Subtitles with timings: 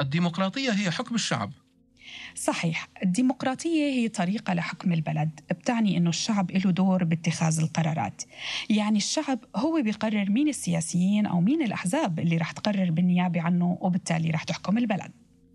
[0.00, 1.52] الديمقراطية هي حكم الشعب.
[2.34, 8.22] صحيح الديمقراطية هي طريقة لحكم البلد بتعني أنه الشعب له دور باتخاذ القرارات.
[8.70, 14.30] يعني الشعب هو بيقرر مين السياسيين أو مين الأحزاب اللي رح تقرر بالنيابة عنه وبالتالي
[14.30, 15.12] رح تحكم البلد.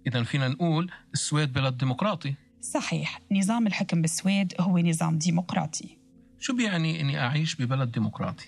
[0.08, 2.34] إذا فينا نقول السويد بلد ديمقراطي.
[2.62, 5.98] صحيح نظام الحكم بالسويد هو نظام ديمقراطي.
[6.40, 8.46] شو بيعني أني أعيش ببلد ديمقراطي؟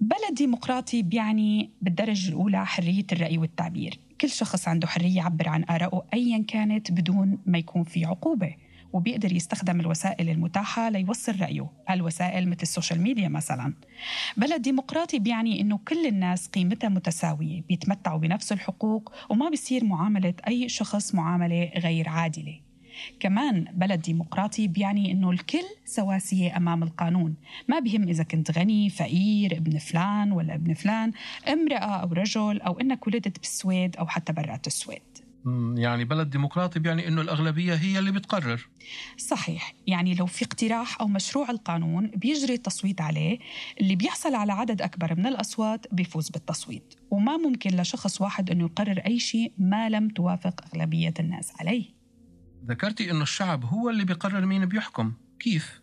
[0.00, 3.98] بلد ديمقراطي بيعني بالدرجة الأولى حرية الرأي والتعبير.
[4.20, 8.54] كل شخص عنده حرية يعبر عن آرائه أيا كانت بدون ما يكون في عقوبة
[8.92, 13.74] وبيقدر يستخدم الوسائل المتاحة ليوصل رأيه الوسائل مثل ال social media مثلا.
[14.36, 20.68] بلد ديمقراطي بيعني أنه كل الناس قيمتها متساوية بيتمتعوا بنفس الحقوق وما بيصير معاملة أي
[20.68, 22.60] شخص معاملة غير عادلة.
[23.20, 27.34] كمان بلد ديمقراطي بيعني إنه الكل سواسية أمام القانون.
[27.68, 31.12] ما بهم إذا كنت غني فقير ابن فلان ولا ابن فلان
[31.48, 35.02] امرأة أو رجل أو إنك ولدت بالسويد أو حتى برات السويد.
[35.74, 38.68] يعني بلد ديمقراطي بيعني إنه الأغلبية هي اللي بتقرر.
[39.16, 39.74] صحيح.
[39.86, 43.38] يعني لو في اقتراح أو مشروع القانون بيجري التصويت عليه
[43.80, 46.94] اللي بيحصل على عدد أكبر من الأصوات بيفوز بالتصويت.
[47.10, 51.99] وما ممكن لشخص واحد إنه يقرر أي شيء ما لم توافق أغلبية الناس عليه.
[52.66, 55.12] ذكرتي إنه الشعب هو اللي بيقرر مين بيحكم.
[55.38, 55.80] كيف؟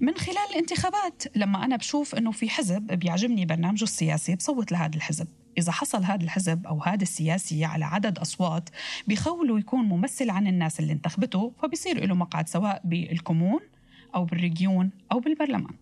[0.00, 5.28] من خلال الانتخابات لما أنا بشوف أنه في حزب بيعجبني برنامجه السياسي بصوت لهذا الحزب.
[5.58, 8.68] إذا حصل هذا الحزب أو هذا السياسي على عدد أصوات
[9.06, 13.60] بيخولوا يكون ممثل عن الناس اللي انتخبته فبيصير له مقعد سواء بالكمون
[14.14, 15.74] أو بالريجيون أو بالبرلمان.